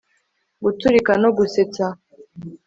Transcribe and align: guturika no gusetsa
guturika 0.63 1.11
no 1.23 1.29
gusetsa 1.37 1.85